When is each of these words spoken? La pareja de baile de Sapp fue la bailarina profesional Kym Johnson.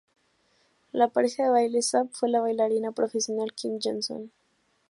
La 0.93 1.09
pareja 1.09 1.43
de 1.43 1.51
baile 1.51 1.77
de 1.77 1.81
Sapp 1.83 2.09
fue 2.11 2.27
la 2.27 2.41
bailarina 2.41 2.91
profesional 2.91 3.53
Kym 3.53 3.77
Johnson. 3.79 4.31